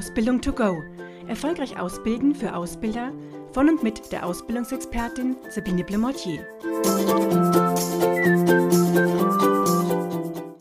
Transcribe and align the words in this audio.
Ausbildung 0.00 0.40
to 0.40 0.54
go. 0.54 0.82
Erfolgreich 1.28 1.78
ausbilden 1.78 2.34
für 2.34 2.54
Ausbilder 2.54 3.12
von 3.52 3.68
und 3.68 3.82
mit 3.82 4.10
der 4.12 4.24
Ausbildungsexpertin 4.24 5.36
Sabine 5.50 5.84
Blemortier. 5.84 6.46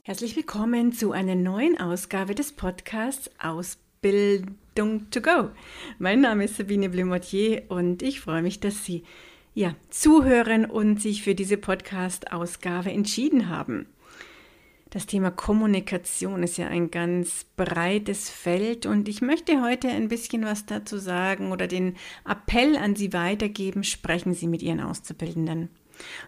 Herzlich 0.04 0.36
willkommen 0.36 0.92
zu 0.92 1.14
einer 1.14 1.36
neuen 1.36 1.80
Ausgabe 1.80 2.36
des 2.36 2.52
Podcasts 2.52 3.32
Ausbildung 3.42 5.10
to 5.10 5.22
go. 5.22 5.52
Mein 6.00 6.20
Name 6.20 6.44
ist 6.44 6.58
Sabine 6.58 6.90
Blemortier 6.90 7.64
und 7.70 8.04
ich 8.04 8.20
freue 8.20 8.42
mich, 8.42 8.60
dass 8.60 8.84
Sie 8.84 9.06
ja, 9.54 9.74
zuhören 9.90 10.66
und 10.66 11.02
sich 11.02 11.24
für 11.24 11.34
diese 11.34 11.56
Podcast-Ausgabe 11.56 12.92
entschieden 12.92 13.48
haben. 13.48 13.88
Das 14.92 15.06
Thema 15.06 15.30
Kommunikation 15.30 16.42
ist 16.42 16.58
ja 16.58 16.68
ein 16.68 16.90
ganz 16.90 17.46
breites 17.56 18.32
Feld 18.32 18.88
und 18.88 19.08
ich 19.08 19.22
möchte 19.22 19.62
heute 19.62 19.88
ein 19.88 20.08
bisschen 20.08 20.44
was 20.44 20.66
dazu 20.66 20.98
sagen 20.98 21.52
oder 21.52 21.68
den 21.68 21.96
Appell 22.28 22.76
an 22.76 22.96
Sie 22.96 23.14
weitergeben, 23.14 23.84
sprechen 23.84 24.34
Sie 24.34 24.48
mit 24.48 24.64
Ihren 24.64 24.80
Auszubildenden. 24.80 25.70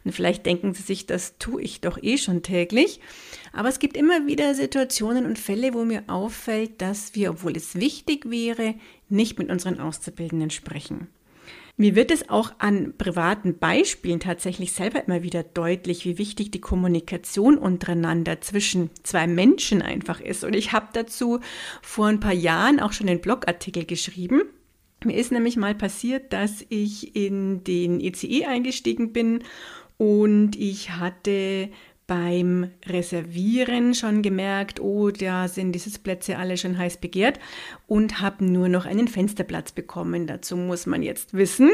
Und 0.04 0.12
vielleicht 0.12 0.46
denken 0.46 0.76
Sie 0.76 0.84
sich, 0.84 1.08
das 1.08 1.40
tue 1.40 1.64
ich 1.64 1.82
doch 1.82 1.98
eh 2.04 2.20
schon 2.20 2.44
täglich. 2.44 3.00
Aber 3.52 3.70
es 3.70 3.80
gibt 3.80 3.98
immer 3.98 4.28
wieder 4.28 4.54
Situationen 4.54 5.26
und 5.26 5.40
Fälle, 5.40 5.74
wo 5.74 5.84
mir 5.84 6.04
auffällt, 6.06 6.82
dass 6.82 7.16
wir, 7.16 7.32
obwohl 7.32 7.58
es 7.58 7.74
wichtig 7.74 8.30
wäre, 8.30 8.76
nicht 9.10 9.40
mit 9.40 9.50
unseren 9.50 9.80
Auszubildenden 9.80 10.52
sprechen. 10.52 11.08
Mir 11.78 11.96
wird 11.96 12.12
es 12.12 12.30
auch 12.30 12.52
an 12.60 12.94
privaten 12.98 13.58
Beispielen 13.58 14.20
tatsächlich 14.20 14.74
selber 14.74 15.04
immer 15.06 15.24
wieder 15.24 15.44
deutlich, 15.44 16.06
wie 16.06 16.18
wichtig 16.18 16.52
die 16.52 16.62
Kommunikation 16.62 17.58
untereinander 17.58 18.42
zwischen 18.42 18.90
zwei 19.04 19.28
Menschen 19.28 19.82
einfach 19.82 20.20
ist. 20.20 20.44
Und 20.44 20.56
ich 20.56 20.74
habe 20.74 20.88
dazu 20.94 21.40
vor 21.82 22.08
ein 22.08 22.20
paar 22.20 22.34
Jahren 22.34 22.80
auch 22.80 22.94
schon 22.94 23.10
einen 23.10 23.22
Blogartikel 23.22 23.86
geschrieben. 23.86 24.44
Mir 25.04 25.18
ist 25.18 25.32
nämlich 25.32 25.58
mal 25.58 25.74
passiert, 25.74 26.32
dass 26.32 26.64
ich 26.70 27.16
in 27.16 27.64
den 27.64 28.00
ECE 28.00 28.42
e 28.42 28.46
eingestiegen 28.46 29.14
bin 29.14 29.44
und 29.98 30.56
ich 30.56 30.92
hatte 30.92 31.70
beim 32.12 32.70
Reservieren 32.86 33.96
schon 33.96 34.22
gemerkt, 34.22 34.82
oh, 34.82 35.12
da 35.12 35.48
sind 35.48 35.72
die 35.72 35.80
Sitzplätze 35.80 36.38
alle 36.38 36.58
schon 36.58 36.78
heiß 36.78 36.98
begehrt 36.98 37.40
und 37.88 38.20
habe 38.20 38.44
nur 38.44 38.68
noch 38.68 38.86
einen 38.86 39.08
Fensterplatz 39.08 39.72
bekommen. 39.72 40.28
Dazu 40.28 40.58
muss 40.58 40.86
man 40.86 41.04
jetzt 41.04 41.34
wissen, 41.34 41.70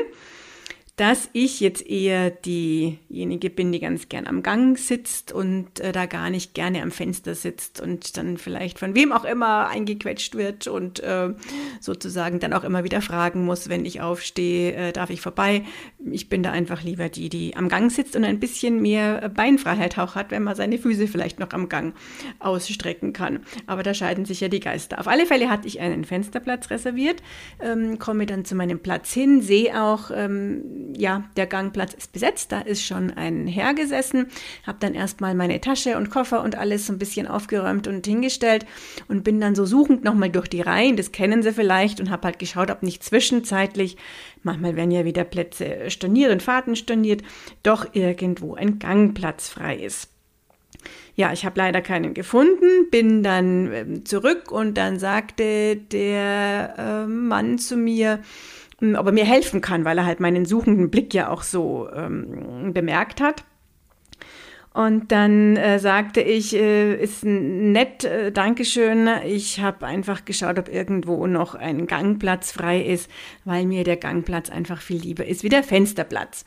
dass 0.97 1.29
ich 1.31 1.59
jetzt 1.59 1.87
eher 1.87 2.31
diejenige 2.31 3.51
bin, 3.51 3.71
die 3.71 3.79
ganz 3.79 4.09
gern 4.09 4.25
am 4.25 4.41
Gang 4.41 4.79
sitzt 4.79 5.31
und 5.31 5.79
äh, 5.79 5.91
da 5.91 6.07
gar 6.07 6.31
nicht 6.31 6.55
gerne 6.55 6.81
am 6.81 6.89
Fenster 6.89 7.35
sitzt 7.35 7.79
und 7.79 8.17
dann 8.17 8.37
vielleicht 8.37 8.79
von 8.79 8.95
wem 8.95 9.11
auch 9.11 9.23
immer 9.23 9.67
eingequetscht 9.67 10.33
wird 10.33 10.65
und 10.65 10.99
äh, 11.01 11.35
sozusagen 11.79 12.39
dann 12.39 12.51
auch 12.51 12.63
immer 12.63 12.83
wieder 12.83 13.01
fragen 13.01 13.45
muss, 13.45 13.69
wenn 13.69 13.85
ich 13.85 14.01
aufstehe, 14.01 14.73
äh, 14.73 14.91
darf 14.91 15.11
ich 15.11 15.21
vorbei? 15.21 15.63
Ich 16.03 16.29
bin 16.29 16.41
da 16.41 16.51
einfach 16.51 16.81
lieber 16.81 17.09
die, 17.09 17.29
die 17.29 17.55
am 17.55 17.69
Gang 17.69 17.91
sitzt 17.91 18.15
und 18.15 18.23
ein 18.23 18.39
bisschen 18.39 18.81
mehr 18.81 19.29
Beinfreiheit 19.29 19.99
auch 19.99 20.15
hat, 20.15 20.31
wenn 20.31 20.41
man 20.41 20.55
seine 20.55 20.79
Füße 20.79 21.07
vielleicht 21.07 21.39
noch 21.39 21.51
am 21.51 21.69
Gang 21.69 21.93
ausstrecken 22.39 23.13
kann. 23.13 23.41
Aber 23.67 23.83
da 23.83 23.93
scheiden 23.93 24.25
sich 24.25 24.41
ja 24.41 24.47
die 24.47 24.61
Geister. 24.61 24.99
Auf 24.99 25.07
alle 25.07 25.27
Fälle 25.27 25.51
hatte 25.51 25.67
ich 25.67 25.79
einen 25.79 26.05
Fensterplatz 26.05 26.71
reserviert, 26.71 27.21
ähm, 27.61 27.99
komme 27.99 28.25
dann 28.25 28.45
zu 28.45 28.55
meinem 28.55 28.79
Platz 28.79 29.13
hin, 29.13 29.43
sehe 29.43 29.79
auch, 29.79 30.09
ähm, 30.11 30.86
ja, 30.95 31.23
der 31.35 31.47
Gangplatz 31.47 31.93
ist 31.93 32.13
besetzt, 32.13 32.51
da 32.51 32.61
ist 32.61 32.83
schon 32.83 33.11
ein 33.11 33.47
Herr 33.47 33.73
gesessen, 33.73 34.27
habe 34.65 34.77
dann 34.79 34.93
erstmal 34.93 35.35
meine 35.35 35.59
Tasche 35.61 35.97
und 35.97 36.09
Koffer 36.09 36.43
und 36.43 36.55
alles 36.55 36.87
so 36.87 36.93
ein 36.93 36.99
bisschen 36.99 37.27
aufgeräumt 37.27 37.87
und 37.87 38.05
hingestellt 38.05 38.65
und 39.07 39.23
bin 39.23 39.41
dann 39.41 39.55
so 39.55 39.65
suchend 39.65 40.03
nochmal 40.03 40.29
durch 40.29 40.47
die 40.47 40.61
Reihen, 40.61 40.97
das 40.97 41.11
kennen 41.11 41.43
Sie 41.43 41.53
vielleicht, 41.53 41.99
und 41.99 42.09
habe 42.09 42.25
halt 42.25 42.39
geschaut, 42.39 42.71
ob 42.71 42.83
nicht 42.83 43.03
zwischenzeitlich, 43.03 43.97
manchmal 44.43 44.75
werden 44.75 44.91
ja 44.91 45.05
wieder 45.05 45.23
Plätze 45.23 45.89
storniert 45.89 46.31
und 46.31 46.43
Fahrten 46.43 46.75
storniert, 46.75 47.23
doch 47.63 47.93
irgendwo 47.93 48.55
ein 48.55 48.79
Gangplatz 48.79 49.49
frei 49.49 49.75
ist. 49.77 50.09
Ja, 51.15 51.33
ich 51.33 51.45
habe 51.45 51.57
leider 51.57 51.81
keinen 51.81 52.13
gefunden, 52.13 52.89
bin 52.91 53.23
dann 53.23 53.73
ähm, 53.73 54.05
zurück 54.05 54.51
und 54.51 54.77
dann 54.77 54.99
sagte 54.99 55.75
der 55.75 56.75
äh, 56.77 57.07
Mann 57.07 57.57
zu 57.57 57.75
mir, 57.75 58.19
ob 58.81 59.05
er 59.05 59.11
mir 59.11 59.25
helfen 59.25 59.61
kann, 59.61 59.85
weil 59.85 59.97
er 59.97 60.05
halt 60.05 60.19
meinen 60.19 60.45
suchenden 60.45 60.89
Blick 60.89 61.13
ja 61.13 61.29
auch 61.29 61.41
so 61.41 61.89
ähm, 61.93 62.73
bemerkt 62.73 63.21
hat. 63.21 63.43
Und 64.77 65.11
dann 65.11 65.55
äh, 65.55 65.79
sagte 65.79 66.21
ich, 66.21 66.55
äh, 66.55 66.93
ist 67.01 67.25
nett, 67.25 68.03
äh, 68.03 68.31
Dankeschön. 68.31 69.09
Ich 69.25 69.59
habe 69.59 69.87
einfach 69.87 70.23
geschaut, 70.23 70.59
ob 70.59 70.69
irgendwo 70.69 71.25
noch 71.25 71.55
ein 71.55 71.87
Gangplatz 71.87 72.51
frei 72.51 72.81
ist, 72.81 73.09
weil 73.43 73.65
mir 73.65 73.83
der 73.83 73.97
Gangplatz 73.97 74.51
einfach 74.51 74.79
viel 74.79 75.01
lieber 75.01 75.25
ist 75.25 75.41
wie 75.41 75.49
der 75.49 75.63
Fensterplatz. 75.63 76.45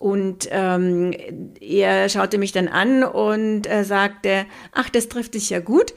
Und 0.00 0.48
ähm, 0.50 1.14
er 1.60 2.08
schaute 2.08 2.38
mich 2.38 2.50
dann 2.50 2.66
an 2.66 3.04
und 3.04 3.70
äh, 3.70 3.84
sagte, 3.84 4.46
ach, 4.72 4.90
das 4.90 5.08
trifft 5.08 5.34
dich 5.34 5.48
ja 5.50 5.60
gut. 5.60 5.94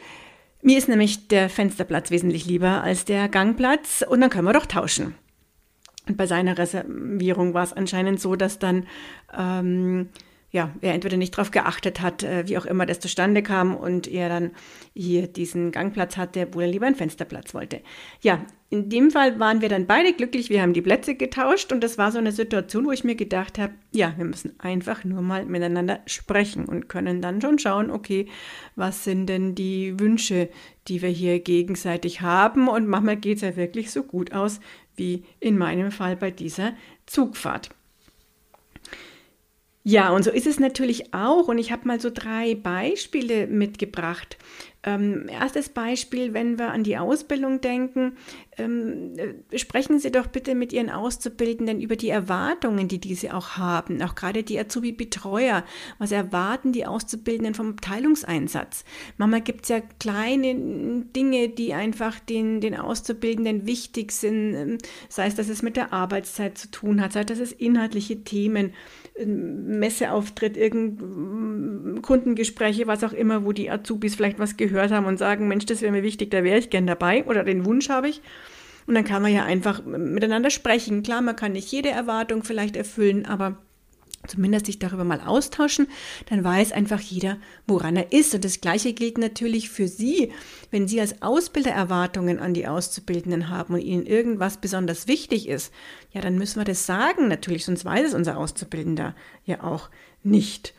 Mir 0.61 0.77
ist 0.77 0.87
nämlich 0.87 1.27
der 1.29 1.49
Fensterplatz 1.49 2.11
wesentlich 2.11 2.45
lieber 2.45 2.83
als 2.83 3.05
der 3.05 3.27
Gangplatz 3.27 4.05
und 4.07 4.21
dann 4.21 4.29
können 4.29 4.45
wir 4.45 4.53
doch 4.53 4.67
tauschen. 4.67 5.15
Und 6.07 6.17
bei 6.17 6.27
seiner 6.27 6.57
Reservierung 6.57 7.53
war 7.53 7.63
es 7.63 7.73
anscheinend 7.73 8.19
so, 8.19 8.35
dass 8.35 8.59
dann 8.59 8.85
ähm, 9.37 10.09
ja, 10.55 10.71
er 10.79 10.93
entweder 10.93 11.17
nicht 11.17 11.37
darauf 11.37 11.51
geachtet 11.51 11.99
hat, 11.99 12.23
äh, 12.23 12.47
wie 12.47 12.57
auch 12.57 12.65
immer 12.65 12.85
das 12.85 13.01
zustande 13.01 13.43
kam 13.43 13.75
und 13.75 14.07
er 14.07 14.29
dann 14.29 14.51
hier 14.93 15.27
diesen 15.27 15.73
Gangplatz 15.73 16.15
hatte, 16.15 16.47
wo 16.53 16.61
er 16.61 16.67
lieber 16.67 16.85
einen 16.85 16.95
Fensterplatz 16.95 17.53
wollte. 17.53 17.81
Ja, 18.21 18.45
in 18.69 18.89
dem 18.89 19.11
Fall 19.11 19.37
waren 19.37 19.59
wir 19.59 19.67
dann 19.67 19.85
beide 19.85 20.13
glücklich, 20.13 20.49
wir 20.49 20.61
haben 20.61 20.71
die 20.71 20.81
Plätze 20.81 21.15
getauscht 21.15 21.73
und 21.73 21.83
das 21.83 21.97
war 21.97 22.13
so 22.13 22.19
eine 22.19 22.31
Situation, 22.31 22.85
wo 22.85 22.91
ich 22.91 23.03
mir 23.03 23.15
gedacht 23.15 23.59
habe, 23.59 23.73
ja, 23.91 24.13
wir 24.15 24.23
müssen 24.23 24.55
einfach 24.57 25.03
nur 25.03 25.21
mal 25.21 25.45
miteinander 25.45 25.99
sprechen 26.05 26.63
und 26.63 26.87
können 26.87 27.21
dann 27.21 27.41
schon 27.41 27.59
schauen, 27.59 27.91
okay, 27.91 28.27
was 28.77 29.03
sind 29.03 29.27
denn 29.27 29.55
die 29.55 29.99
Wünsche, 29.99 30.47
die 30.87 31.01
wir 31.01 31.09
hier 31.09 31.41
gegenseitig 31.41 32.21
haben 32.21 32.69
und 32.69 32.87
manchmal 32.87 33.17
geht 33.17 33.37
es 33.37 33.41
ja 33.41 33.57
wirklich 33.57 33.91
so 33.91 34.03
gut 34.03 34.31
aus, 34.31 34.61
wie 34.95 35.23
in 35.39 35.57
meinem 35.57 35.91
Fall 35.91 36.15
bei 36.15 36.31
dieser 36.31 36.73
Zugfahrt. 37.05 37.69
Ja, 39.87 40.09
und 40.09 40.23
so 40.23 40.31
ist 40.31 40.47
es 40.47 40.59
natürlich 40.59 41.13
auch. 41.13 41.47
Und 41.47 41.59
ich 41.59 41.71
habe 41.71 41.87
mal 41.87 41.99
so 42.01 42.09
drei 42.11 42.55
Beispiele 42.55 43.45
mitgebracht, 43.45 44.37
ähm, 44.85 45.27
erstes 45.27 45.69
Beispiel, 45.69 46.33
wenn 46.33 46.59
wir 46.59 46.69
an 46.71 46.83
die 46.83 46.97
Ausbildung 46.97 47.59
denken, 47.59 48.17
ähm, 48.57 49.13
äh, 49.17 49.57
sprechen 49.57 49.97
Sie 49.97 50.11
doch 50.11 50.27
bitte 50.27 50.53
mit 50.53 50.71
Ihren 50.71 50.91
Auszubildenden 50.91 51.81
über 51.81 51.95
die 51.95 52.09
Erwartungen, 52.09 52.87
die 52.87 52.99
diese 52.99 53.33
auch 53.33 53.57
haben, 53.57 54.01
auch 54.03 54.13
gerade 54.13 54.43
die 54.43 54.59
Azubi-Betreuer. 54.59 55.63
Was 55.97 56.11
erwarten 56.11 56.71
die 56.71 56.85
Auszubildenden 56.85 57.55
vom 57.55 57.71
Abteilungseinsatz? 57.71 58.85
Manchmal 59.17 59.41
gibt 59.41 59.63
es 59.63 59.69
ja 59.69 59.81
kleine 59.99 61.03
Dinge, 61.15 61.49
die 61.49 61.73
einfach 61.73 62.19
den, 62.19 62.61
den 62.61 62.75
Auszubildenden 62.75 63.65
wichtig 63.65 64.11
sind, 64.11 64.53
ähm, 64.53 64.77
sei 65.09 65.25
es, 65.25 65.35
dass 65.35 65.49
es 65.49 65.63
mit 65.63 65.77
der 65.77 65.93
Arbeitszeit 65.93 66.59
zu 66.59 66.69
tun 66.69 67.01
hat, 67.01 67.13
sei 67.13 67.21
es, 67.21 67.25
dass 67.25 67.39
es 67.39 67.51
inhaltliche 67.51 68.23
Themen 68.23 68.73
Messeauftritt, 69.17 70.57
irgend 70.57 72.03
Kundengespräche, 72.03 72.85
was 72.85 73.01
auch 73.03 73.13
immer, 73.13 73.45
wo 73.45 73.53
die 73.53 73.71
Azubis 73.71 74.15
vielleicht 74.15 74.39
was 74.39 74.57
gehört 74.57 74.74
haben 74.75 75.05
und 75.05 75.17
sagen, 75.17 75.47
Mensch, 75.47 75.65
das 75.65 75.81
wäre 75.81 75.91
mir 75.91 76.03
wichtig, 76.03 76.31
da 76.31 76.43
wäre 76.43 76.59
ich 76.59 76.69
gern 76.69 76.87
dabei 76.87 77.25
oder 77.25 77.43
den 77.43 77.65
Wunsch 77.65 77.89
habe 77.89 78.09
ich. 78.09 78.21
Und 78.87 78.93
dann 78.93 79.03
kann 79.03 79.21
man 79.21 79.33
ja 79.33 79.43
einfach 79.43 79.83
miteinander 79.83 80.51
sprechen. 80.51 81.01
Klar, 81.01 81.21
man 81.21 81.35
kann 81.35 81.53
nicht 81.53 81.71
jede 81.71 81.89
Erwartung 81.89 82.43
vielleicht 82.43 82.75
erfüllen, 82.75 83.25
aber 83.25 83.57
zumindest 84.27 84.65
sich 84.65 84.79
darüber 84.79 85.03
mal 85.03 85.21
austauschen, 85.21 85.87
dann 86.29 86.43
weiß 86.43 86.71
einfach 86.71 86.99
jeder, 86.99 87.37
woran 87.67 87.95
er 87.95 88.11
ist. 88.11 88.33
Und 88.33 88.45
das 88.45 88.61
Gleiche 88.61 88.93
gilt 88.93 89.17
natürlich 89.17 89.69
für 89.69 89.87
Sie. 89.87 90.31
Wenn 90.71 90.87
Sie 90.87 90.99
als 90.99 91.21
Ausbilder 91.21 91.71
Erwartungen 91.71 92.39
an 92.39 92.53
die 92.53 92.67
Auszubildenden 92.67 93.49
haben 93.49 93.75
und 93.75 93.81
Ihnen 93.81 94.05
irgendwas 94.05 94.57
besonders 94.57 95.07
wichtig 95.07 95.47
ist, 95.47 95.73
ja, 96.11 96.21
dann 96.21 96.37
müssen 96.37 96.59
wir 96.59 96.65
das 96.65 96.85
sagen 96.85 97.27
natürlich, 97.27 97.65
sonst 97.65 97.85
weiß 97.85 98.07
es 98.07 98.13
unser 98.13 98.37
Auszubildender 98.37 99.15
ja 99.45 99.63
auch 99.63 99.89
nicht. 100.23 100.73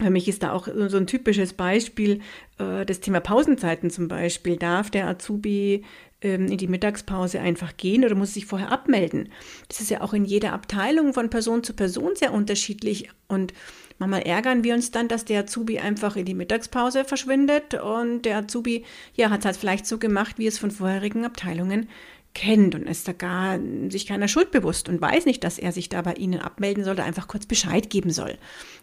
Für 0.00 0.10
mich 0.10 0.28
ist 0.28 0.42
da 0.42 0.52
auch 0.52 0.66
so 0.88 0.96
ein 0.96 1.06
typisches 1.06 1.52
Beispiel 1.52 2.20
äh, 2.58 2.84
das 2.84 3.00
Thema 3.00 3.20
Pausenzeiten 3.20 3.90
zum 3.90 4.08
Beispiel. 4.08 4.56
Darf 4.56 4.90
der 4.90 5.06
Azubi 5.06 5.84
ähm, 6.20 6.46
in 6.46 6.58
die 6.58 6.66
Mittagspause 6.66 7.40
einfach 7.40 7.76
gehen 7.76 8.04
oder 8.04 8.16
muss 8.16 8.34
sich 8.34 8.46
vorher 8.46 8.72
abmelden? 8.72 9.28
Das 9.68 9.80
ist 9.80 9.90
ja 9.90 10.00
auch 10.00 10.12
in 10.12 10.24
jeder 10.24 10.52
Abteilung 10.52 11.14
von 11.14 11.30
Person 11.30 11.62
zu 11.62 11.74
Person 11.74 12.16
sehr 12.16 12.32
unterschiedlich 12.32 13.08
und 13.28 13.52
manchmal 13.98 14.22
ärgern 14.22 14.64
wir 14.64 14.74
uns 14.74 14.90
dann, 14.90 15.06
dass 15.06 15.26
der 15.26 15.42
Azubi 15.42 15.78
einfach 15.78 16.16
in 16.16 16.24
die 16.24 16.34
Mittagspause 16.34 17.04
verschwindet 17.04 17.74
und 17.74 18.22
der 18.22 18.38
Azubi 18.38 18.84
ja, 19.14 19.30
hat 19.30 19.40
es 19.40 19.46
halt 19.46 19.56
vielleicht 19.56 19.86
so 19.86 19.98
gemacht, 19.98 20.38
wie 20.38 20.48
es 20.48 20.58
von 20.58 20.72
vorherigen 20.72 21.24
Abteilungen 21.24 21.88
kennt 22.34 22.74
und 22.74 22.88
ist 22.88 23.06
da 23.06 23.12
gar 23.12 23.58
sich 23.88 24.06
keiner 24.06 24.28
Schuld 24.28 24.50
bewusst 24.50 24.88
und 24.88 25.00
weiß 25.00 25.24
nicht, 25.24 25.44
dass 25.44 25.58
er 25.58 25.72
sich 25.72 25.88
da 25.88 26.02
bei 26.02 26.14
Ihnen 26.14 26.40
abmelden 26.40 26.84
soll 26.84 26.98
einfach 27.00 27.28
kurz 27.28 27.46
Bescheid 27.46 27.88
geben 27.90 28.10
soll. 28.10 28.36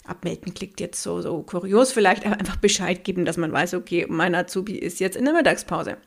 Abmelden 0.05 0.53
klingt 0.53 0.79
jetzt 0.79 1.03
so, 1.03 1.21
so 1.21 1.43
kurios 1.43 1.91
vielleicht, 1.91 2.25
aber 2.25 2.39
einfach 2.39 2.55
Bescheid 2.55 3.03
geben, 3.03 3.25
dass 3.25 3.37
man 3.37 3.51
weiß, 3.51 3.73
okay, 3.73 4.05
mein 4.09 4.35
Azubi 4.35 4.77
ist 4.77 4.99
jetzt 4.99 5.17
in 5.17 5.25
der 5.25 5.33
Mittagspause. 5.33 5.97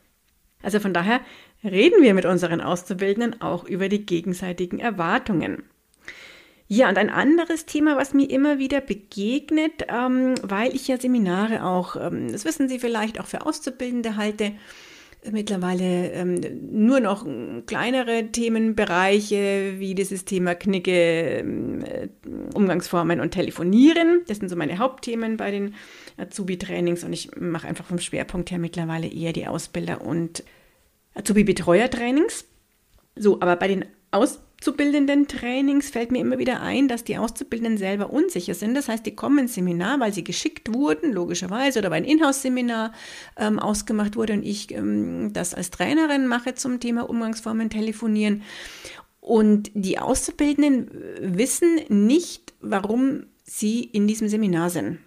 Also 0.63 0.79
von 0.79 0.93
daher 0.93 1.21
reden 1.63 2.01
wir 2.01 2.13
mit 2.13 2.25
unseren 2.25 2.61
Auszubildenden 2.61 3.41
auch 3.41 3.63
über 3.63 3.87
die 3.87 4.05
gegenseitigen 4.05 4.79
Erwartungen. 4.79 5.63
Ja, 6.67 6.89
und 6.89 6.97
ein 6.97 7.11
anderes 7.11 7.67
Thema, 7.67 7.95
was 7.95 8.15
mir 8.15 8.27
immer 8.27 8.57
wieder 8.57 8.81
begegnet, 8.81 9.85
ähm, 9.87 10.33
weil 10.41 10.75
ich 10.75 10.87
ja 10.87 10.97
Seminare 10.97 11.63
auch, 11.63 11.95
ähm, 11.95 12.31
das 12.31 12.43
wissen 12.43 12.67
Sie 12.67 12.79
vielleicht, 12.79 13.19
auch 13.19 13.27
für 13.27 13.45
Auszubildende 13.45 14.15
halte, 14.15 14.53
mittlerweile 15.31 16.11
ähm, 16.11 16.41
nur 16.71 16.99
noch 16.99 17.25
kleinere 17.65 18.31
Themenbereiche 18.31 19.75
wie 19.77 19.95
dieses 19.95 20.25
Thema 20.25 20.55
Knicke, 20.55 21.39
ähm, 21.39 21.83
äh, 21.83 22.07
Umgangsformen 22.53 23.19
und 23.19 23.31
Telefonieren. 23.31 24.21
Das 24.27 24.37
sind 24.37 24.49
so 24.49 24.55
meine 24.55 24.77
Hauptthemen 24.77 25.37
bei 25.37 25.51
den 25.51 25.73
Azubi-Trainings 26.17 27.03
und 27.03 27.13
ich 27.13 27.35
mache 27.35 27.67
einfach 27.67 27.85
vom 27.85 27.99
Schwerpunkt 27.99 28.51
her 28.51 28.59
mittlerweile 28.59 29.07
eher 29.07 29.33
die 29.33 29.47
Ausbilder- 29.47 30.01
und 30.01 30.43
Azubi-Betreuer-Trainings. 31.15 32.45
So, 33.15 33.39
aber 33.41 33.55
bei 33.55 33.67
den 33.67 33.85
auszubildenden 34.65 35.27
Trainings 35.27 35.91
fällt 35.91 36.11
mir 36.11 36.21
immer 36.21 36.39
wieder 36.39 36.59
ein, 36.59 36.87
dass 36.87 37.03
die 37.03 37.19
Auszubildenden 37.19 37.77
selber 37.77 38.09
unsicher 38.09 38.55
sind. 38.55 38.73
Das 38.73 38.87
heißt, 38.87 39.05
die 39.05 39.15
kommen 39.15 39.37
ins 39.37 39.53
Seminar, 39.53 39.99
weil 39.99 40.11
sie 40.11 40.23
geschickt 40.23 40.73
wurden, 40.73 41.13
logischerweise, 41.13 41.77
oder 41.77 41.91
bei 41.91 41.97
einem 41.97 42.07
Inhouse-Seminar 42.07 42.91
ähm, 43.37 43.59
ausgemacht 43.59 44.15
wurde 44.15 44.33
und 44.33 44.43
ich 44.43 44.73
ähm, 44.73 45.33
das 45.33 45.53
als 45.53 45.69
Trainerin 45.69 46.25
mache 46.25 46.55
zum 46.55 46.79
Thema 46.79 47.07
Umgangsformen 47.07 47.69
telefonieren. 47.69 48.41
Und 49.21 49.69
die 49.75 49.99
Auszubildenden 49.99 50.89
wissen 51.19 51.81
nicht, 51.89 52.55
warum 52.59 53.27
sie 53.43 53.83
in 53.83 54.07
diesem 54.07 54.29
Seminar 54.29 54.71
sind. 54.71 54.97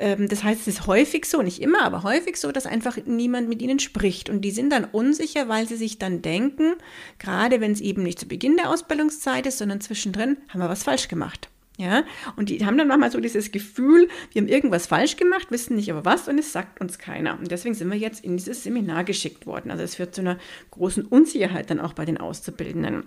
Ähm, 0.00 0.28
das 0.28 0.42
heißt, 0.42 0.62
es 0.62 0.66
ist 0.68 0.86
häufig 0.86 1.26
so, 1.26 1.42
nicht 1.42 1.60
immer, 1.60 1.82
aber 1.82 2.02
häufig 2.02 2.38
so, 2.38 2.50
dass 2.50 2.66
einfach 2.66 2.96
niemand 3.04 3.48
mit 3.48 3.60
ihnen 3.62 3.78
spricht. 3.78 4.30
Und 4.30 4.40
die 4.40 4.50
sind 4.50 4.70
dann 4.70 4.84
unsicher, 4.84 5.48
weil 5.48 5.68
sie 5.68 5.76
sich 5.76 5.98
dann 5.98 6.22
denken, 6.22 6.74
gerade 7.18 7.60
wenn 7.60 7.72
es 7.72 7.80
eben 7.80 8.02
nicht 8.02 8.18
zu 8.18 8.26
Beginn 8.26 8.56
der 8.56 8.70
Ausbildungszeit 8.70 9.46
ist, 9.46 9.58
sondern 9.58 9.80
zwischendrin, 9.80 10.38
haben 10.48 10.60
wir 10.60 10.70
was 10.70 10.82
falsch 10.82 11.08
gemacht. 11.08 11.48
Ja, 11.76 12.04
und 12.36 12.50
die 12.50 12.66
haben 12.66 12.76
dann 12.76 12.88
manchmal 12.88 13.10
so 13.10 13.20
dieses 13.20 13.52
Gefühl, 13.52 14.08
wir 14.32 14.42
haben 14.42 14.48
irgendwas 14.48 14.86
falsch 14.86 15.16
gemacht, 15.16 15.50
wissen 15.50 15.76
nicht 15.76 15.90
aber 15.90 16.04
was 16.04 16.28
und 16.28 16.38
es 16.38 16.52
sagt 16.52 16.78
uns 16.80 16.98
keiner. 16.98 17.38
Und 17.38 17.50
deswegen 17.50 17.74
sind 17.74 17.90
wir 17.90 17.96
jetzt 17.96 18.22
in 18.22 18.36
dieses 18.36 18.64
Seminar 18.64 19.04
geschickt 19.04 19.46
worden. 19.46 19.70
Also 19.70 19.82
es 19.82 19.94
führt 19.94 20.14
zu 20.14 20.20
einer 20.20 20.36
großen 20.72 21.06
Unsicherheit 21.06 21.70
dann 21.70 21.80
auch 21.80 21.94
bei 21.94 22.04
den 22.04 22.18
Auszubildenden. 22.18 23.04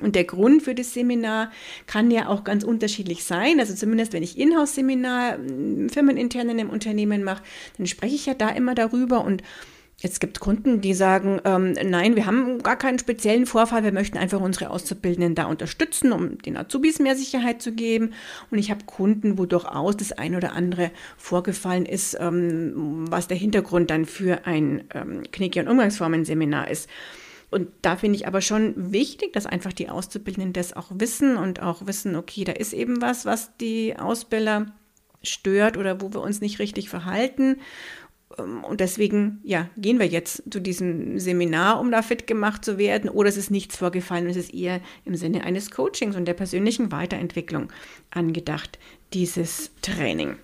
Und 0.00 0.14
der 0.14 0.24
Grund 0.24 0.62
für 0.62 0.74
das 0.74 0.92
Seminar 0.92 1.50
kann 1.86 2.10
ja 2.10 2.28
auch 2.28 2.44
ganz 2.44 2.64
unterschiedlich 2.64 3.24
sein. 3.24 3.60
Also 3.60 3.74
zumindest 3.74 4.12
wenn 4.12 4.22
ich 4.22 4.38
Inhouse-Seminar 4.38 5.38
firmenintern 5.90 6.50
in 6.50 6.60
einem 6.60 6.70
Unternehmen 6.70 7.24
mache, 7.24 7.42
dann 7.78 7.86
spreche 7.86 8.14
ich 8.14 8.26
ja 8.26 8.34
da 8.34 8.50
immer 8.50 8.74
darüber 8.74 9.24
und 9.24 9.42
Jetzt 9.98 10.20
gibt 10.20 10.40
Kunden, 10.40 10.82
die 10.82 10.92
sagen, 10.92 11.40
ähm, 11.46 11.72
nein, 11.72 12.16
wir 12.16 12.26
haben 12.26 12.62
gar 12.62 12.76
keinen 12.76 12.98
speziellen 12.98 13.46
Vorfall, 13.46 13.82
wir 13.82 13.92
möchten 13.92 14.18
einfach 14.18 14.42
unsere 14.42 14.68
Auszubildenden 14.68 15.34
da 15.34 15.46
unterstützen, 15.46 16.12
um 16.12 16.36
den 16.36 16.58
Azubis 16.58 16.98
mehr 16.98 17.16
Sicherheit 17.16 17.62
zu 17.62 17.72
geben. 17.72 18.12
Und 18.50 18.58
ich 18.58 18.70
habe 18.70 18.84
Kunden, 18.84 19.38
wo 19.38 19.46
durchaus 19.46 19.96
das 19.96 20.12
ein 20.12 20.36
oder 20.36 20.52
andere 20.52 20.90
vorgefallen 21.16 21.86
ist, 21.86 22.14
ähm, 22.20 23.06
was 23.08 23.26
der 23.26 23.38
Hintergrund 23.38 23.90
dann 23.90 24.04
für 24.04 24.46
ein 24.46 24.84
ähm, 24.92 25.22
Knicke- 25.32 25.60
und 25.60 25.68
Umgangsformen-Seminar 25.68 26.70
ist. 26.70 26.90
Und 27.50 27.68
da 27.82 27.96
finde 27.96 28.16
ich 28.16 28.26
aber 28.26 28.40
schon 28.40 28.92
wichtig, 28.92 29.32
dass 29.32 29.46
einfach 29.46 29.72
die 29.72 29.88
Auszubildenden 29.88 30.52
das 30.52 30.72
auch 30.72 30.90
wissen 30.90 31.36
und 31.36 31.62
auch 31.62 31.86
wissen, 31.86 32.16
okay, 32.16 32.44
da 32.44 32.52
ist 32.52 32.72
eben 32.72 33.00
was, 33.00 33.24
was 33.24 33.56
die 33.58 33.96
Ausbilder 33.96 34.66
stört 35.22 35.76
oder 35.76 36.00
wo 36.00 36.12
wir 36.12 36.20
uns 36.20 36.40
nicht 36.40 36.58
richtig 36.58 36.88
verhalten. 36.88 37.60
Ähm, 38.38 38.64
und 38.64 38.80
deswegen, 38.80 39.40
ja, 39.44 39.68
gehen 39.76 39.98
wir 39.98 40.06
jetzt 40.06 40.42
zu 40.50 40.60
diesem 40.60 41.18
Seminar, 41.18 41.80
um 41.80 41.90
da 41.90 42.02
fit 42.02 42.26
gemacht 42.26 42.64
zu 42.64 42.78
werden, 42.78 43.10
oder 43.10 43.28
es 43.28 43.36
ist 43.36 43.50
nichts 43.50 43.76
vorgefallen, 43.76 44.28
es 44.28 44.36
ist 44.36 44.52
eher 44.52 44.80
im 45.04 45.14
Sinne 45.14 45.44
eines 45.44 45.70
Coachings 45.70 46.16
und 46.16 46.26
der 46.26 46.34
persönlichen 46.34 46.92
Weiterentwicklung 46.92 47.72
angedacht, 48.10 48.78
dieses 49.12 49.70
Training. 49.82 50.36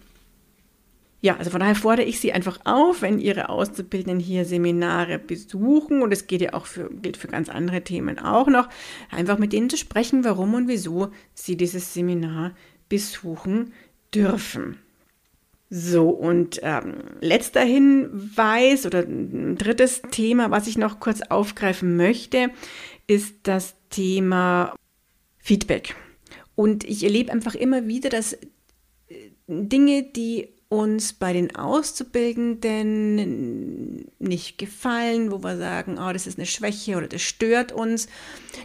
Ja, 1.25 1.37
also 1.37 1.51
von 1.53 1.61
daher 1.61 1.77
fordere 1.77 2.05
ich 2.05 2.19
Sie 2.19 2.33
einfach 2.33 2.59
auf, 2.65 3.01
wenn 3.01 3.21
Ihre 3.21 3.49
Auszubildenden 3.49 4.19
hier 4.19 4.45
Seminare 4.45 5.21
besuchen, 5.21 6.03
und 6.03 6.13
es 6.13 6.27
geht 6.27 6.41
ja 6.41 6.53
auch 6.53 6.67
für, 6.67 6.91
gilt 6.91 7.17
für 7.17 7.29
ganz 7.29 7.49
andere 7.49 7.83
Themen 7.83 8.19
auch 8.19 8.49
noch, 8.49 8.69
einfach 9.09 9.39
mit 9.39 9.53
denen 9.53 9.71
zu 9.71 9.77
sprechen, 9.77 10.25
warum 10.25 10.55
und 10.55 10.67
wieso 10.67 11.11
Sie 11.33 11.57
dieses 11.57 11.95
Seminar 11.95 12.57
besuchen 12.89 13.73
dürfen. 14.13 14.79
So, 15.71 16.11
und 16.11 16.59
ähm, 16.65 16.97
letzter 17.21 17.63
Hinweis 17.63 18.85
oder 18.85 18.99
ein 19.03 19.57
drittes 19.57 20.03
Thema, 20.11 20.51
was 20.51 20.67
ich 20.67 20.77
noch 20.77 20.99
kurz 20.99 21.23
aufgreifen 21.23 21.97
möchte, 21.97 22.51
ist 23.07 23.37
das 23.45 23.77
Thema 23.91 24.75
Feedback. 25.39 25.95
Und 26.57 26.83
ich 26.83 27.05
erlebe 27.05 27.33
einfach 27.33 27.55
immer 27.55 27.87
wieder, 27.87 28.11
dass 28.11 28.33
äh, 28.33 28.41
Dinge, 29.47 30.03
die 30.03 30.49
uns 30.73 31.13
bei 31.13 31.35
den 31.35 31.55
Auszubildenden 31.55 34.07
nicht 34.19 34.57
gefallen, 34.57 35.31
wo 35.31 35.43
wir 35.43 35.59
sagen, 35.59 35.99
oh, 35.99 36.15
das 36.15 36.27
ist 36.27 36.39
eine 36.39 36.47
Schwäche 36.47 36.97
oder 36.97 37.09
das 37.09 37.21
stört 37.21 37.73
uns, 37.73 38.09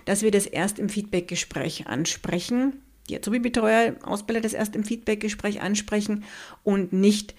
dass 0.06 0.21
wir 0.21 0.31
das 0.31 0.45
erst 0.45 0.80
im 0.80 0.88
Feedbackgespräch 0.88 1.88
ansprechen. 1.88 2.81
Die 3.09 3.18
Azubi-Betreuer, 3.18 3.95
Ausbilder 4.04 4.39
das 4.39 4.54
erst 4.54 4.77
im 4.77 4.86
Feedbackgespräch 4.86 5.59
ansprechen 5.59 6.24
und 6.63 6.94
nicht 6.94 7.36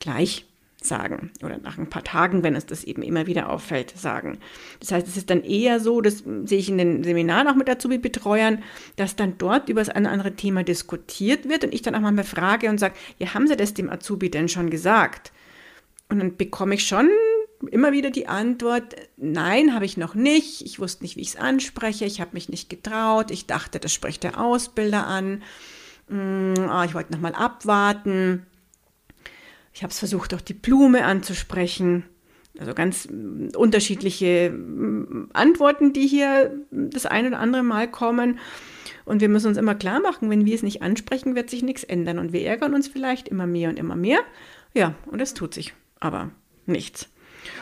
gleich 0.00 0.44
sagen 0.82 1.30
oder 1.44 1.58
nach 1.58 1.78
ein 1.78 1.90
paar 1.90 2.04
Tagen, 2.04 2.42
wenn 2.42 2.56
es 2.56 2.66
das 2.66 2.84
eben 2.84 3.02
immer 3.02 3.26
wieder 3.26 3.50
auffällt, 3.50 3.92
sagen. 3.96 4.38
Das 4.80 4.92
heißt, 4.92 5.06
es 5.06 5.16
ist 5.16 5.30
dann 5.30 5.44
eher 5.44 5.80
so, 5.80 6.00
das 6.00 6.24
sehe 6.44 6.58
ich 6.58 6.68
in 6.68 6.78
den 6.78 7.04
Seminaren 7.04 7.48
auch 7.48 7.54
mit 7.54 7.68
Azubi-Betreuern, 7.68 8.62
dass 8.96 9.16
dann 9.16 9.36
dort 9.38 9.68
über 9.68 9.80
das 9.80 9.90
eine 9.90 10.08
andere 10.10 10.34
Thema 10.34 10.62
diskutiert 10.62 11.48
wird 11.48 11.64
und 11.64 11.74
ich 11.74 11.82
dann 11.82 11.94
auch 11.94 12.00
mal 12.00 12.24
frage 12.24 12.68
und 12.68 12.78
sage, 12.78 12.94
ja, 13.18 13.34
haben 13.34 13.46
Sie 13.46 13.56
das 13.56 13.74
dem 13.74 13.90
Azubi 13.90 14.30
denn 14.30 14.48
schon 14.48 14.70
gesagt? 14.70 15.32
Und 16.08 16.18
dann 16.18 16.36
bekomme 16.36 16.74
ich 16.74 16.86
schon 16.86 17.08
immer 17.70 17.92
wieder 17.92 18.10
die 18.10 18.26
Antwort, 18.26 18.96
nein, 19.16 19.74
habe 19.74 19.84
ich 19.84 19.96
noch 19.96 20.14
nicht, 20.14 20.62
ich 20.62 20.80
wusste 20.80 21.04
nicht, 21.04 21.16
wie 21.16 21.20
ich 21.20 21.28
es 21.28 21.36
anspreche, 21.36 22.06
ich 22.06 22.20
habe 22.20 22.30
mich 22.32 22.48
nicht 22.48 22.70
getraut, 22.70 23.30
ich 23.30 23.46
dachte, 23.46 23.78
das 23.78 23.92
spricht 23.92 24.22
der 24.22 24.40
Ausbilder 24.40 25.06
an, 25.06 25.42
hm, 26.08 26.54
oh, 26.58 26.82
ich 26.84 26.94
wollte 26.94 27.12
noch 27.12 27.20
mal 27.20 27.34
abwarten. 27.34 28.46
Ich 29.80 29.82
habe 29.82 29.92
es 29.92 29.98
versucht, 29.98 30.34
auch 30.34 30.42
die 30.42 30.52
Blume 30.52 31.06
anzusprechen. 31.06 32.04
Also 32.58 32.74
ganz 32.74 33.08
mm, 33.10 33.56
unterschiedliche 33.56 34.50
mm, 34.50 35.30
Antworten, 35.32 35.94
die 35.94 36.06
hier 36.06 36.54
das 36.70 37.06
ein 37.06 37.26
oder 37.26 37.38
andere 37.38 37.62
Mal 37.62 37.90
kommen. 37.90 38.40
Und 39.06 39.22
wir 39.22 39.30
müssen 39.30 39.46
uns 39.46 39.56
immer 39.56 39.74
klar 39.74 39.98
machen, 40.00 40.28
wenn 40.28 40.44
wir 40.44 40.54
es 40.54 40.62
nicht 40.62 40.82
ansprechen, 40.82 41.34
wird 41.34 41.48
sich 41.48 41.62
nichts 41.62 41.82
ändern. 41.82 42.18
Und 42.18 42.34
wir 42.34 42.44
ärgern 42.44 42.74
uns 42.74 42.88
vielleicht 42.88 43.28
immer 43.28 43.46
mehr 43.46 43.70
und 43.70 43.78
immer 43.78 43.96
mehr. 43.96 44.18
Ja, 44.74 44.96
und 45.06 45.22
es 45.22 45.32
tut 45.32 45.54
sich 45.54 45.72
aber 45.98 46.30
nichts. 46.66 47.08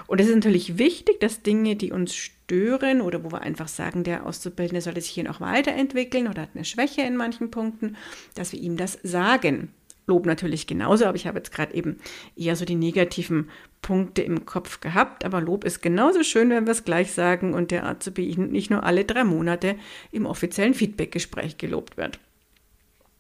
Und 0.09 0.21
es 0.21 0.27
ist 0.27 0.35
natürlich 0.35 0.77
wichtig, 0.77 1.21
dass 1.21 1.45
Dinge, 1.45 1.77
die 1.77 1.93
uns 1.93 2.17
stören 2.17 3.01
oder 3.01 3.23
wo 3.23 3.31
wir 3.31 3.43
einfach 3.43 3.69
sagen, 3.69 4.03
der 4.03 4.27
Auszubildende 4.27 4.81
sollte 4.81 5.03
sich 5.03 5.13
hier 5.13 5.23
noch 5.23 5.41
weiterentwickeln 5.41 6.27
oder 6.27 6.43
hat 6.43 6.57
eine 6.57 6.65
Schwäche 6.65 7.03
in 7.03 7.15
manchen 7.15 7.53
Punkten, 7.53 7.95
dass 8.35 8.51
wir 8.51 8.59
ihm 8.59 8.77
das 8.77 8.99
sagen. 9.05 9.73
Lob 10.09 10.27
natürlich 10.27 10.67
genauso, 10.67 11.05
aber 11.05 11.17
ich 11.17 11.27
habe 11.27 11.39
jetzt 11.39 11.53
gerade 11.53 11.75
eben 11.75 11.99
eher 12.35 12.57
so 12.57 12.65
die 12.65 12.75
negativen 12.75 13.51
Punkte 13.83 14.23
im 14.23 14.47
Kopf 14.47 14.81
gehabt. 14.81 15.25
Aber 15.25 15.41
Lob 15.41 15.65
ist 15.65 15.83
genauso 15.83 16.25
schön, 16.25 16.51
wenn 16.51 16.67
wir 16.67 16.73
es 16.73 16.85
gleich 16.85 17.13
sagen 17.13 17.55
und 17.55 17.71
der 17.71 17.87
Azubi 17.87 18.35
nicht 18.37 18.71
nur 18.71 18.83
alle 18.83 19.05
drei 19.05 19.23
Monate 19.25 19.77
im 20.11 20.27
offiziellen 20.27 20.75
Feedbackgespräch 20.75 21.59
gelobt 21.59 21.97
wird. 21.97 22.19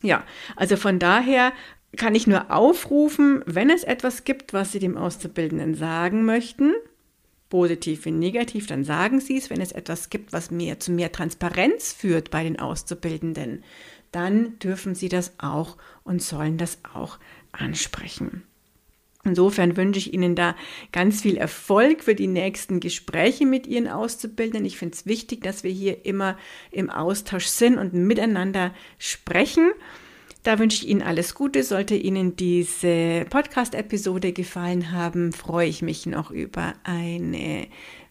Ja, 0.02 0.25
also 0.57 0.76
von 0.76 0.99
daher 0.99 1.52
kann 1.97 2.14
ich 2.14 2.26
nur 2.26 2.50
aufrufen, 2.50 3.42
wenn 3.47 3.71
es 3.71 3.85
etwas 3.85 4.25
gibt, 4.25 4.52
was 4.52 4.73
Sie 4.73 4.78
dem 4.78 4.97
Auszubildenden 4.97 5.75
sagen 5.75 6.25
möchten, 6.25 6.73
positiv 7.49 8.04
wie 8.04 8.11
negativ, 8.11 8.66
dann 8.66 8.85
sagen 8.85 9.21
Sie 9.21 9.37
es. 9.37 9.50
Wenn 9.50 9.61
es 9.61 9.73
etwas 9.73 10.11
gibt, 10.11 10.33
was 10.33 10.50
mehr 10.50 10.78
zu 10.80 10.92
mehr 10.92 11.12
Transparenz 11.12 11.92
führt 11.92 12.30
bei 12.30 12.45
den 12.45 12.59
Auszubildenden, 12.59 13.64
dann 14.12 14.58
dürfen 14.58 14.94
sie 14.94 15.08
das 15.08 15.34
auch 15.38 15.76
und 16.04 16.22
sollen 16.22 16.58
das 16.58 16.78
auch 16.94 17.18
ansprechen. 17.52 18.42
Insofern 19.24 19.76
wünsche 19.76 19.98
ich 19.98 20.14
Ihnen 20.14 20.34
da 20.34 20.54
ganz 20.92 21.22
viel 21.22 21.36
Erfolg 21.36 22.02
für 22.04 22.14
die 22.14 22.28
nächsten 22.28 22.80
Gespräche 22.80 23.46
mit 23.46 23.66
Ihren 23.66 23.88
Auszubildenden. 23.88 24.64
Ich 24.64 24.78
finde 24.78 24.94
es 24.94 25.06
wichtig, 25.06 25.42
dass 25.42 25.64
wir 25.64 25.70
hier 25.70 26.06
immer 26.06 26.38
im 26.70 26.88
Austausch 26.88 27.46
sind 27.46 27.78
und 27.78 27.92
miteinander 27.92 28.72
sprechen. 28.98 29.70
Da 30.44 30.58
wünsche 30.58 30.84
ich 30.84 30.88
Ihnen 30.88 31.02
alles 31.02 31.34
Gute. 31.34 31.62
Sollte 31.62 31.94
Ihnen 31.94 32.36
diese 32.36 33.26
Podcast-Episode 33.28 34.32
gefallen 34.32 34.92
haben, 34.92 35.32
freue 35.32 35.68
ich 35.68 35.82
mich 35.82 36.06
noch 36.06 36.30
über 36.30 36.74
eine 36.84 37.66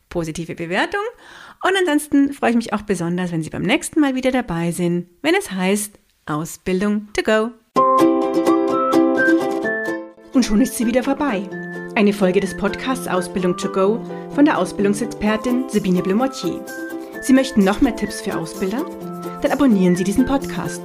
positive 0.10 0.56
Bewertung. 0.56 1.02
Und 1.64 1.74
ansonsten 1.80 2.34
freue 2.34 2.52
ich 2.52 2.56
mich 2.56 2.74
auch 2.74 2.84
besonders, 2.84 3.32
wenn 3.32 3.42
Sie 3.44 3.50
beim 3.50 3.64
nächsten 3.64 4.00
Mal 4.00 4.16
wieder 4.16 4.32
dabei 4.32 4.72
sind, 4.72 5.08
wenn 5.22 5.36
es 5.36 5.52
heißt 5.52 6.00
Ausbildung 6.26 7.10
to 7.14 7.24
go. 7.24 7.52
Und 10.34 10.44
schon 10.44 10.62
ist 10.62 10.78
sie 10.78 10.86
wieder 10.86 11.02
vorbei. 11.02 11.50
Eine 11.96 12.14
Folge 12.14 12.40
des 12.40 12.56
Podcasts 12.56 13.08
Ausbildung 13.08 13.58
to 13.58 13.72
go 13.72 14.00
von 14.36 14.46
der 14.46 14.60
Ausbildungsexpertin 14.60 15.68
Sabine 15.68 16.04
Blumotier. 16.04 16.64
Sie 17.22 17.34
möchten 17.34 17.64
noch 17.64 17.82
mehr 17.82 17.96
Tipps 17.96 18.22
für 18.22 18.38
Ausbilder? 18.38 18.86
Dann 19.42 19.52
abonnieren 19.52 19.96
Sie 19.96 20.04
diesen 20.04 20.28
Podcast. 20.28 20.84